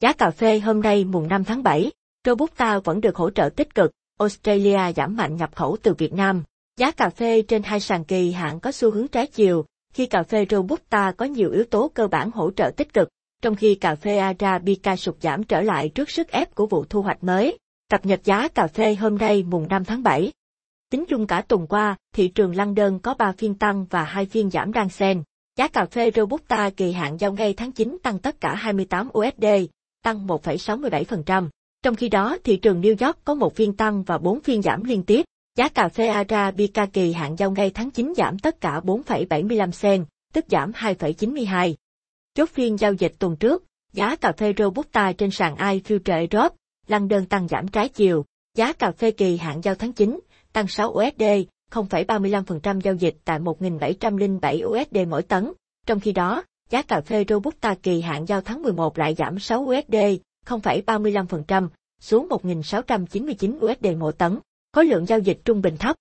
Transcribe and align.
Giá 0.00 0.12
cà 0.12 0.30
phê 0.30 0.60
hôm 0.60 0.80
nay 0.80 1.04
mùng 1.04 1.28
5 1.28 1.44
tháng 1.44 1.62
7, 1.62 1.90
Robusta 2.24 2.78
vẫn 2.78 3.00
được 3.00 3.16
hỗ 3.16 3.30
trợ 3.30 3.50
tích 3.56 3.74
cực, 3.74 3.90
Australia 4.18 4.92
giảm 4.96 5.16
mạnh 5.16 5.36
nhập 5.36 5.56
khẩu 5.56 5.76
từ 5.82 5.94
Việt 5.94 6.12
Nam. 6.12 6.42
Giá 6.78 6.90
cà 6.90 7.10
phê 7.10 7.42
trên 7.42 7.62
hai 7.62 7.80
sàn 7.80 8.04
kỳ 8.04 8.32
hạn 8.32 8.60
có 8.60 8.72
xu 8.72 8.90
hướng 8.90 9.08
trái 9.08 9.26
chiều, 9.26 9.64
khi 9.94 10.06
cà 10.06 10.22
phê 10.22 10.46
Robusta 10.50 11.12
có 11.12 11.24
nhiều 11.24 11.50
yếu 11.50 11.64
tố 11.64 11.90
cơ 11.94 12.06
bản 12.06 12.30
hỗ 12.30 12.50
trợ 12.50 12.70
tích 12.76 12.92
cực, 12.92 13.08
trong 13.42 13.56
khi 13.56 13.74
cà 13.74 13.94
phê 13.94 14.18
Arabica 14.18 14.96
sụt 14.96 15.16
giảm 15.20 15.44
trở 15.44 15.60
lại 15.60 15.88
trước 15.88 16.10
sức 16.10 16.28
ép 16.28 16.54
của 16.54 16.66
vụ 16.66 16.84
thu 16.84 17.02
hoạch 17.02 17.24
mới. 17.24 17.58
Cập 17.90 18.06
nhật 18.06 18.20
giá 18.24 18.48
cà 18.48 18.66
phê 18.66 18.94
hôm 18.94 19.18
nay 19.18 19.42
mùng 19.42 19.68
5 19.68 19.84
tháng 19.84 20.02
7. 20.02 20.32
Tính 20.90 21.04
chung 21.08 21.26
cả 21.26 21.42
tuần 21.48 21.66
qua, 21.66 21.96
thị 22.14 22.28
trường 22.28 22.56
lăng 22.56 22.74
đơn 22.74 22.98
có 22.98 23.14
3 23.14 23.32
phiên 23.32 23.54
tăng 23.54 23.86
và 23.90 24.04
2 24.04 24.26
phiên 24.26 24.50
giảm 24.50 24.72
đang 24.72 24.88
xen. 24.88 25.22
Giá 25.58 25.68
cà 25.68 25.84
phê 25.84 26.10
Robusta 26.14 26.70
kỳ 26.70 26.92
hạn 26.92 27.16
giao 27.20 27.32
ngay 27.32 27.54
tháng 27.54 27.72
9 27.72 27.96
tăng 28.02 28.18
tất 28.18 28.40
cả 28.40 28.54
28 28.54 29.08
USD, 29.18 29.44
tăng 30.06 30.26
1,67%. 30.26 31.48
Trong 31.82 31.94
khi 31.94 32.08
đó, 32.08 32.36
thị 32.44 32.56
trường 32.56 32.80
New 32.80 33.06
York 33.06 33.18
có 33.24 33.34
một 33.34 33.54
phiên 33.54 33.76
tăng 33.76 34.02
và 34.02 34.18
4 34.18 34.40
phiên 34.40 34.62
giảm 34.62 34.84
liên 34.84 35.02
tiếp. 35.02 35.24
Giá 35.56 35.68
cà 35.68 35.88
phê 35.88 36.06
Arabica 36.06 36.86
kỳ 36.86 37.12
hạn 37.12 37.36
giao 37.38 37.50
ngay 37.50 37.70
tháng 37.70 37.90
9 37.90 38.12
giảm 38.16 38.38
tất 38.38 38.60
cả 38.60 38.80
4,75 38.84 39.70
sen, 39.70 40.04
tức 40.32 40.44
giảm 40.48 40.72
2,92. 40.72 41.74
Chốt 42.34 42.50
phiên 42.50 42.78
giao 42.78 42.92
dịch 42.92 43.12
tuần 43.18 43.36
trước, 43.36 43.64
giá 43.92 44.16
cà 44.16 44.32
phê 44.32 44.52
Robusta 44.58 45.12
trên 45.12 45.30
sàn 45.30 45.56
iFuture 45.56 46.18
Europe, 46.18 46.56
lăn 46.86 47.08
đơn 47.08 47.26
tăng 47.26 47.48
giảm 47.48 47.68
trái 47.68 47.88
chiều. 47.88 48.24
Giá 48.56 48.72
cà 48.72 48.90
phê 48.90 49.10
kỳ 49.10 49.36
hạn 49.36 49.60
giao 49.60 49.74
tháng 49.74 49.92
9, 49.92 50.20
tăng 50.52 50.68
6 50.68 50.88
USD, 50.88 51.22
0,35% 51.72 52.80
giao 52.80 52.94
dịch 52.94 53.16
tại 53.24 53.38
1.707 53.38 54.66
USD 54.68 55.08
mỗi 55.08 55.22
tấn. 55.22 55.52
Trong 55.86 56.00
khi 56.00 56.12
đó, 56.12 56.42
giá 56.70 56.82
cà 56.82 57.00
phê 57.00 57.24
Robusta 57.28 57.74
kỳ 57.82 58.00
hạn 58.00 58.24
giao 58.28 58.40
tháng 58.40 58.62
11 58.62 58.98
lại 58.98 59.14
giảm 59.14 59.38
6 59.38 59.60
USD, 59.60 59.96
0,35%, 60.46 61.68
xuống 62.00 62.28
1.699 62.28 63.58
USD 63.58 63.86
mỗi 63.98 64.12
tấn, 64.12 64.38
khối 64.72 64.84
lượng 64.84 65.06
giao 65.06 65.18
dịch 65.18 65.38
trung 65.44 65.62
bình 65.62 65.76
thấp. 65.76 65.96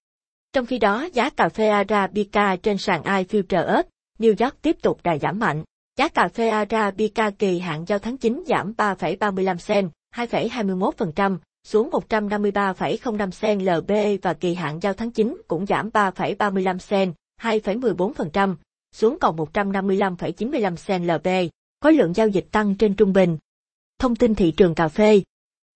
Trong 0.53 0.65
khi 0.65 0.79
đó, 0.79 1.07
giá 1.13 1.29
cà 1.29 1.49
phê 1.49 1.67
Arabica 1.67 2.55
trên 2.55 2.77
sàn 2.77 3.03
iFuture 3.03 3.79
Up, 3.79 3.85
New 4.19 4.45
York 4.45 4.61
tiếp 4.61 4.77
tục 4.81 4.99
đà 5.03 5.17
giảm 5.17 5.39
mạnh. 5.39 5.63
Giá 5.97 6.07
cà 6.07 6.27
phê 6.27 6.49
Arabica 6.49 7.29
kỳ 7.29 7.59
hạn 7.59 7.85
giao 7.87 7.99
tháng 7.99 8.17
9 8.17 8.43
giảm 8.47 8.73
3,35 8.77 9.57
sen, 9.57 9.89
2,21%, 10.15 11.37
xuống 11.67 11.89
153,05 11.89 13.31
sen 13.31 13.59
LB 13.59 13.91
và 14.21 14.33
kỳ 14.33 14.53
hạn 14.53 14.79
giao 14.81 14.93
tháng 14.93 15.11
9 15.11 15.41
cũng 15.47 15.65
giảm 15.65 15.89
3,35 15.89 16.77
sen, 16.77 17.13
2,14%, 17.41 18.55
xuống 18.95 19.17
còn 19.21 19.35
155,95 19.35 20.75
sen 20.75 21.07
LB. 21.07 21.27
Khối 21.81 21.93
lượng 21.93 22.13
giao 22.13 22.27
dịch 22.27 22.45
tăng 22.51 22.75
trên 22.75 22.95
trung 22.95 23.13
bình. 23.13 23.37
Thông 23.99 24.15
tin 24.15 24.35
thị 24.35 24.51
trường 24.51 24.75
cà 24.75 24.87
phê 24.87 25.21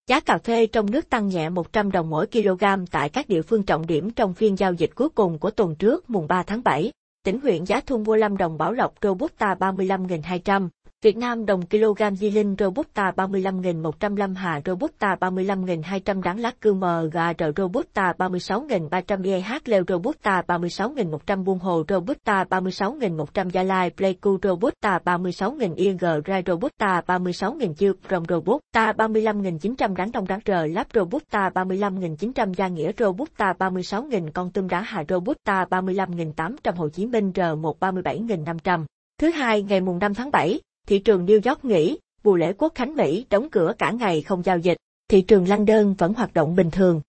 Giá 0.08 0.20
cà 0.20 0.38
phê 0.38 0.68
trong 0.68 0.92
nước 0.92 1.10
tăng 1.10 1.28
nhẹ 1.28 1.50
100 1.50 1.92
đồng 1.92 2.10
mỗi 2.10 2.28
kg 2.28 2.64
tại 2.92 3.10
các 3.10 3.30
địa 3.30 3.42
phương 3.42 3.64
trọng 3.64 3.88
điểm 3.88 4.12
trong 4.12 4.34
phiên 4.34 4.58
giao 4.58 4.74
dịch 4.74 4.92
cuối 4.96 5.10
cùng 5.10 5.40
của 5.40 5.52
tuần 5.52 5.76
trước 5.76 6.10
mùng 6.10 6.28
3 6.28 6.44
tháng 6.44 6.64
7. 6.64 6.92
Tỉnh 7.24 7.40
huyện 7.42 7.64
giá 7.64 7.82
thu 7.82 7.98
mua 7.98 8.18
5 8.18 8.38
đồng 8.38 8.58
Bảo 8.58 8.74
Lộc 8.74 8.94
Robusta 9.02 9.56
35.200, 9.60 10.70
Việt 11.04 11.18
Nam 11.18 11.46
đồng 11.46 11.62
kg 11.66 12.16
di 12.16 12.32
linh 12.32 12.56
Robusta 12.60 13.12
35.105 13.12 14.36
hạ 14.36 14.62
Robusta 14.66 15.16
35.200 15.20 16.22
đáng 16.22 16.40
lát 16.40 16.62
cư 16.62 16.74
mờ 16.74 17.10
gà 17.12 17.34
trợ 17.34 17.52
Robusta 17.58 18.14
36.300 18.18 19.24
EH 19.24 19.52
leo 19.66 19.84
Robusta 19.88 20.42
36.100 20.48 21.44
Buôn 21.44 21.60
Hồ 21.60 21.84
Robusta 21.90 22.44
36.100 22.44 23.50
Gia 23.50 23.64
Lai 23.64 23.90
Pleiku 23.90 24.38
Robusta 24.44 25.00
36.000 25.06 25.76
ING 25.76 25.98
Rai 26.28 26.44
Robusta 26.48 27.02
36.000 27.08 27.74
Chiêu 27.74 27.94
Rồng 28.10 28.26
Robusta 28.30 28.92
35.900 28.92 29.96
đáng 29.96 30.12
Đông 30.12 30.28
đáng 30.28 30.40
Rờ 30.46 30.66
Láp 30.66 30.88
Robusta 30.94 31.50
35.900 31.50 32.54
Gia 32.54 32.68
Nghĩa 32.68 32.92
Robusta 32.98 33.54
36.000 33.60 34.32
Con 34.32 34.52
Tum 34.52 34.68
Đá 34.68 34.82
hạ 34.82 35.04
Robusta 35.10 35.66
35.800 35.70 36.76
Hồ 36.76 36.90
Chí 36.90 37.06
Minh 37.06 37.32
R1 37.36 37.74
37.500 37.80 38.86
Thứ 39.22 39.30
hai 39.30 39.64
ngày 39.64 39.82
mùng 39.82 40.00
5 40.00 40.14
tháng 40.14 40.32
7 40.32 40.60
thị 40.90 41.00
trường 41.00 41.26
New 41.26 41.50
York 41.50 41.66
nghỉ, 41.66 41.98
vụ 42.24 42.36
lễ 42.36 42.54
quốc 42.58 42.76
khánh 42.76 42.96
Mỹ 42.96 43.26
đóng 43.30 43.50
cửa 43.50 43.74
cả 43.78 43.92
ngày 43.92 44.22
không 44.22 44.44
giao 44.44 44.58
dịch, 44.58 44.78
thị 45.10 45.22
trường 45.22 45.50
London 45.50 45.94
vẫn 45.94 46.14
hoạt 46.14 46.34
động 46.34 46.56
bình 46.56 46.72
thường. 46.72 47.02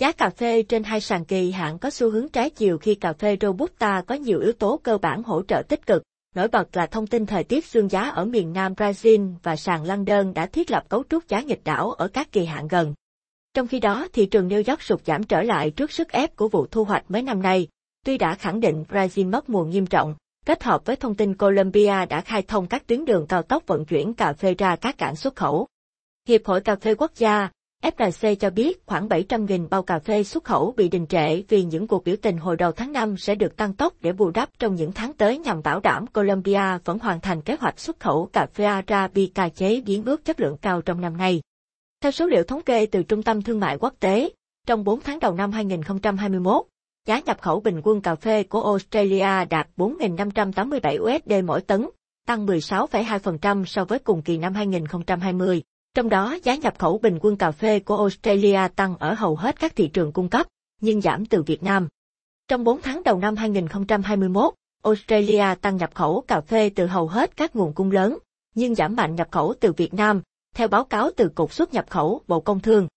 Giá 0.00 0.12
cà 0.12 0.30
phê 0.30 0.62
trên 0.62 0.84
hai 0.84 1.00
sàn 1.00 1.24
kỳ 1.24 1.50
hạn 1.50 1.78
có 1.78 1.90
xu 1.90 2.10
hướng 2.10 2.28
trái 2.28 2.50
chiều 2.50 2.78
khi 2.78 2.94
cà 2.94 3.12
phê 3.12 3.36
Robusta 3.40 4.02
có 4.06 4.14
nhiều 4.14 4.40
yếu 4.40 4.52
tố 4.52 4.80
cơ 4.82 4.98
bản 4.98 5.22
hỗ 5.22 5.42
trợ 5.42 5.62
tích 5.68 5.86
cực. 5.86 6.02
Nổi 6.34 6.48
bật 6.48 6.76
là 6.76 6.86
thông 6.86 7.06
tin 7.06 7.26
thời 7.26 7.44
tiết 7.44 7.64
xương 7.64 7.88
giá 7.88 8.02
ở 8.02 8.24
miền 8.24 8.52
Nam 8.52 8.74
Brazil 8.74 9.34
và 9.42 9.56
sàn 9.56 9.84
London 9.84 10.34
đã 10.34 10.46
thiết 10.46 10.70
lập 10.70 10.88
cấu 10.88 11.02
trúc 11.10 11.28
giá 11.28 11.40
nghịch 11.40 11.64
đảo 11.64 11.92
ở 11.92 12.08
các 12.08 12.32
kỳ 12.32 12.44
hạn 12.44 12.68
gần. 12.68 12.94
Trong 13.54 13.66
khi 13.66 13.80
đó, 13.80 14.08
thị 14.12 14.26
trường 14.26 14.48
New 14.48 14.62
York 14.70 14.82
sụt 14.82 15.04
giảm 15.06 15.24
trở 15.24 15.42
lại 15.42 15.70
trước 15.70 15.92
sức 15.92 16.08
ép 16.08 16.36
của 16.36 16.48
vụ 16.48 16.66
thu 16.66 16.84
hoạch 16.84 17.04
mấy 17.08 17.22
năm 17.22 17.42
nay. 17.42 17.68
Tuy 18.04 18.18
đã 18.18 18.34
khẳng 18.34 18.60
định 18.60 18.84
Brazil 18.88 19.30
mất 19.30 19.48
mùa 19.48 19.64
nghiêm 19.64 19.86
trọng, 19.86 20.14
kết 20.46 20.64
hợp 20.64 20.84
với 20.84 20.96
thông 20.96 21.14
tin 21.14 21.34
Colombia 21.34 22.06
đã 22.06 22.20
khai 22.20 22.42
thông 22.42 22.66
các 22.66 22.86
tuyến 22.86 23.04
đường 23.04 23.26
cao 23.26 23.42
tốc 23.42 23.62
vận 23.66 23.84
chuyển 23.84 24.14
cà 24.14 24.32
phê 24.32 24.54
ra 24.58 24.76
các 24.76 24.98
cảng 24.98 25.16
xuất 25.16 25.36
khẩu. 25.36 25.66
Hiệp 26.28 26.46
hội 26.46 26.60
Cà 26.60 26.76
phê 26.76 26.94
Quốc 26.94 27.12
gia, 27.14 27.48
FNC 27.82 28.34
cho 28.34 28.50
biết 28.50 28.86
khoảng 28.86 29.08
700.000 29.08 29.68
bao 29.68 29.82
cà 29.82 29.98
phê 29.98 30.24
xuất 30.24 30.44
khẩu 30.44 30.74
bị 30.76 30.88
đình 30.88 31.06
trệ 31.06 31.42
vì 31.48 31.64
những 31.64 31.86
cuộc 31.86 32.04
biểu 32.04 32.16
tình 32.22 32.36
hồi 32.36 32.56
đầu 32.56 32.72
tháng 32.72 32.92
5 32.92 33.16
sẽ 33.16 33.34
được 33.34 33.56
tăng 33.56 33.74
tốc 33.74 33.94
để 34.00 34.12
bù 34.12 34.30
đắp 34.30 34.48
trong 34.58 34.74
những 34.74 34.92
tháng 34.92 35.12
tới 35.12 35.38
nhằm 35.38 35.62
bảo 35.62 35.80
đảm 35.80 36.06
Colombia 36.06 36.78
vẫn 36.84 36.98
hoàn 36.98 37.20
thành 37.20 37.42
kế 37.42 37.56
hoạch 37.60 37.80
xuất 37.80 38.00
khẩu 38.00 38.28
cà 38.32 38.46
phê 38.54 38.64
Arabica 38.64 39.48
chế 39.48 39.80
biến 39.80 40.04
ước 40.04 40.24
chất 40.24 40.40
lượng 40.40 40.56
cao 40.62 40.82
trong 40.82 41.00
năm 41.00 41.16
nay. 41.16 41.40
Theo 42.00 42.12
số 42.12 42.26
liệu 42.26 42.44
thống 42.44 42.62
kê 42.62 42.86
từ 42.86 43.02
Trung 43.02 43.22
tâm 43.22 43.42
Thương 43.42 43.60
mại 43.60 43.78
Quốc 43.78 43.94
tế, 44.00 44.30
trong 44.66 44.84
4 44.84 45.00
tháng 45.00 45.20
đầu 45.20 45.34
năm 45.34 45.52
2021, 45.52 46.66
giá 47.06 47.20
nhập 47.26 47.42
khẩu 47.42 47.60
bình 47.60 47.80
quân 47.84 48.00
cà 48.00 48.14
phê 48.14 48.42
của 48.42 48.62
Australia 48.62 49.44
đạt 49.50 49.68
4.587 49.76 51.02
USD 51.02 51.44
mỗi 51.44 51.60
tấn, 51.60 51.88
tăng 52.26 52.46
16,2% 52.46 53.64
so 53.64 53.84
với 53.84 53.98
cùng 53.98 54.22
kỳ 54.22 54.38
năm 54.38 54.54
2020. 54.54 55.62
Trong 55.94 56.08
đó 56.08 56.38
giá 56.42 56.56
nhập 56.56 56.74
khẩu 56.78 56.98
bình 56.98 57.18
quân 57.20 57.36
cà 57.36 57.50
phê 57.50 57.80
của 57.80 57.96
Australia 57.96 58.68
tăng 58.76 58.96
ở 58.98 59.14
hầu 59.14 59.36
hết 59.36 59.60
các 59.60 59.76
thị 59.76 59.88
trường 59.88 60.12
cung 60.12 60.28
cấp, 60.28 60.46
nhưng 60.80 61.00
giảm 61.00 61.26
từ 61.26 61.42
Việt 61.42 61.62
Nam. 61.62 61.88
Trong 62.48 62.64
4 62.64 62.82
tháng 62.82 63.02
đầu 63.02 63.18
năm 63.18 63.36
2021, 63.36 64.54
Australia 64.82 65.44
tăng 65.60 65.76
nhập 65.76 65.90
khẩu 65.94 66.24
cà 66.28 66.40
phê 66.40 66.70
từ 66.74 66.86
hầu 66.86 67.08
hết 67.08 67.36
các 67.36 67.56
nguồn 67.56 67.72
cung 67.72 67.90
lớn, 67.90 68.18
nhưng 68.54 68.74
giảm 68.74 68.96
mạnh 68.96 69.14
nhập 69.14 69.28
khẩu 69.30 69.54
từ 69.60 69.72
Việt 69.72 69.94
Nam, 69.94 70.22
theo 70.54 70.68
báo 70.68 70.84
cáo 70.84 71.10
từ 71.16 71.28
Cục 71.28 71.52
xuất 71.52 71.74
nhập 71.74 71.86
khẩu 71.90 72.20
Bộ 72.28 72.40
Công 72.40 72.60
Thương. 72.60 72.88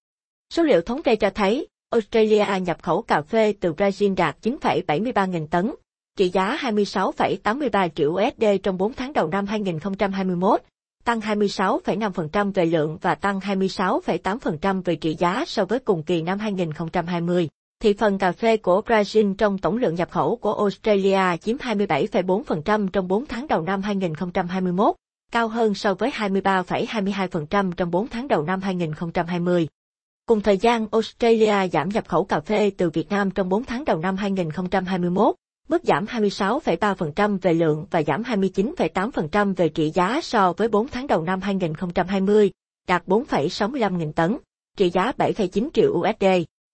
Số 0.54 0.64
liệu 0.64 0.82
thống 0.82 1.04
kê 1.04 1.16
cho 1.16 1.30
thấy, 1.30 1.68
Australia 1.92 2.46
nhập 2.62 2.78
khẩu 2.82 3.02
cà 3.02 3.22
phê 3.22 3.54
từ 3.60 3.74
Brazil 3.74 4.16
đạt 4.16 4.38
9,73 4.42 5.28
nghìn 5.28 5.48
tấn, 5.48 5.72
trị 6.18 6.30
giá 6.30 6.58
26,83 6.62 7.90
triệu 7.90 8.12
USD 8.12 8.46
trong 8.64 8.78
4 8.78 8.94
tháng 8.94 9.14
đầu 9.14 9.28
năm 9.28 9.46
2021, 9.46 10.62
tăng 11.04 11.20
26,5% 11.20 12.52
về 12.52 12.66
lượng 12.66 12.98
và 13.02 13.16
tăng 13.16 13.40
26,8% 13.40 14.82
về 14.86 14.96
trị 14.96 15.16
giá 15.20 15.44
so 15.48 15.66
với 15.66 15.80
cùng 15.80 16.04
kỳ 16.04 16.22
năm 16.22 16.40
2020. 16.40 17.50
Thị 17.82 17.94
phần 17.94 18.18
cà 18.18 18.32
phê 18.32 18.58
của 18.58 18.82
Brazil 18.86 19.36
trong 19.36 19.58
tổng 19.58 19.78
lượng 19.78 19.96
nhập 19.96 20.12
khẩu 20.12 20.36
của 20.36 20.54
Australia 20.54 21.38
chiếm 21.42 21.58
27,4% 21.58 22.88
trong 22.88 23.08
4 23.08 23.26
tháng 23.26 23.48
đầu 23.48 23.62
năm 23.62 23.82
2021, 23.82 24.96
cao 25.32 25.48
hơn 25.48 25.74
so 25.74 25.94
với 25.94 26.10
23,22% 26.10 27.72
trong 27.72 27.92
4 27.92 28.08
tháng 28.08 28.28
đầu 28.28 28.44
năm 28.44 28.62
2020. 28.62 29.68
Cùng 30.30 30.42
thời 30.42 30.58
gian, 30.58 30.88
Australia 30.92 31.68
giảm 31.74 31.90
nhập 31.90 32.08
khẩu 32.08 32.24
cà 32.24 32.40
phê 32.40 32.72
từ 32.78 32.90
Việt 32.90 33.10
Nam 33.10 33.32
trong 33.32 33.50
4 33.50 33.64
tháng 33.64 33.86
đầu 33.86 33.98
năm 33.98 34.18
2021, 34.18 35.36
mức 35.70 35.84
giảm 35.84 36.06
26,3% 36.06 37.38
về 37.42 37.54
lượng 37.54 37.86
và 37.92 38.02
giảm 38.04 38.24
29,8% 38.24 39.54
về 39.56 39.70
trị 39.70 39.92
giá 39.94 40.20
so 40.24 40.54
với 40.54 40.68
4 40.68 40.88
tháng 40.88 41.08
đầu 41.08 41.22
năm 41.22 41.42
2020, 41.42 42.52
đạt 42.88 43.08
4,65 43.08 43.98
nghìn 43.98 44.14
tấn, 44.14 44.38
trị 44.78 44.90
giá 44.90 45.12
7,9 45.18 45.70
triệu 45.74 45.92
USD. 45.92 46.26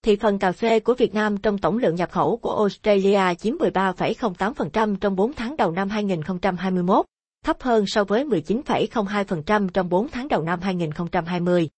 Thị 0.03 0.15
phần 0.15 0.39
cà 0.39 0.51
phê 0.51 0.79
của 0.79 0.93
Việt 0.93 1.13
Nam 1.13 1.37
trong 1.37 1.57
tổng 1.57 1.77
lượng 1.77 1.95
nhập 1.95 2.11
khẩu 2.11 2.37
của 2.37 2.55
Australia 2.55 3.33
chiếm 3.33 3.55
13,08% 3.55 4.95
trong 4.95 5.15
4 5.15 5.33
tháng 5.33 5.57
đầu 5.57 5.71
năm 5.71 5.89
2021, 5.89 7.05
thấp 7.45 7.61
hơn 7.61 7.85
so 7.87 8.03
với 8.03 8.25
19,02% 8.25 9.69
trong 9.69 9.89
4 9.89 10.07
tháng 10.07 10.27
đầu 10.27 10.41
năm 10.41 10.61
2020. 10.61 11.69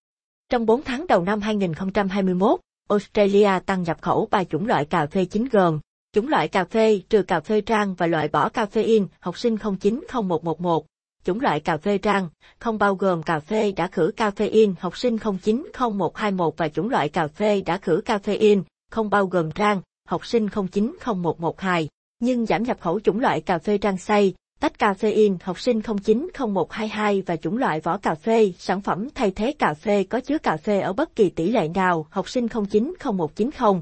Trong 0.50 0.66
4 0.66 0.84
tháng 0.84 1.08
đầu 1.08 1.24
năm 1.24 1.42
2021, 1.42 2.60
Australia 2.90 3.60
tăng 3.66 3.84
nhập 3.84 4.02
khẩu 4.02 4.28
3 4.32 4.44
chủng 4.44 4.68
loại 4.68 4.86
cà 4.86 5.06
phê 5.06 5.26
chính 5.26 5.48
gồm 5.52 5.80
chủng 6.14 6.28
loại 6.28 6.48
cà 6.48 6.66
phê 6.66 7.02
trừ 7.10 7.24
cà 7.24 7.40
phê 7.40 7.62
trang 7.62 7.94
và 7.94 8.08
loại 8.08 8.28
bỏ 8.28 8.50
caffeine 8.50 9.06
học 9.20 9.38
sinh 9.38 9.58
090111, 9.80 10.86
chủng 11.24 11.42
loại 11.42 11.60
cà 11.60 11.78
phê 11.78 11.98
trang 11.98 12.30
không 12.60 12.78
bao 12.78 12.96
gồm 12.96 13.24
cà 13.24 13.40
phê 13.40 13.72
đã 13.72 13.88
khử 13.88 14.12
caffeine 14.18 14.74
học 14.80 14.98
sinh 14.98 15.18
090121 15.18 16.54
và 16.58 16.70
chủng 16.70 16.90
loại 16.90 17.10
cà 17.10 17.28
phê 17.28 17.62
đã 17.62 17.78
khử 17.78 18.02
caffeine, 18.06 18.62
không 18.92 19.10
bao 19.10 19.26
gồm 19.26 19.52
trang 19.52 19.82
học 20.08 20.26
sinh 20.26 20.48
090112, 20.48 21.88
nhưng 22.20 22.46
giảm 22.46 22.64
nhập 22.64 22.78
khẩu 22.82 23.00
chủng 23.00 23.20
loại 23.20 23.42
cà 23.42 23.58
phê 23.58 23.78
trang 23.78 23.98
xay, 23.98 24.34
Tách 24.60 24.80
caffeine 24.80 25.38
học 25.44 25.60
sinh 25.60 25.82
090122 25.82 27.24
và 27.26 27.36
chủng 27.36 27.58
loại 27.58 27.80
vỏ 27.80 27.98
cà 27.98 28.16
phê, 28.16 28.52
sản 28.58 28.82
phẩm 28.82 29.08
thay 29.16 29.32
thế 29.32 29.54
cà 29.60 29.74
phê 29.74 30.04
có 30.04 30.20
chứa 30.20 30.38
cà 30.38 30.58
phê 30.58 30.80
ở 30.80 30.94
bất 30.94 31.16
kỳ 31.16 31.30
tỷ 31.30 31.52
lệ 31.52 31.68
nào, 31.76 32.08
học 32.10 32.30
sinh 32.30 32.48
090190. 32.48 33.82